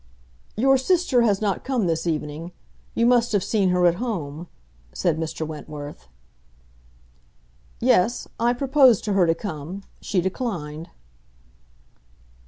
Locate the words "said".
4.91-5.19